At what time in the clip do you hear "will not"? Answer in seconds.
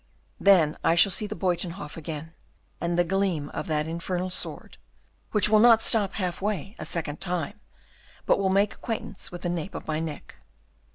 5.47-5.79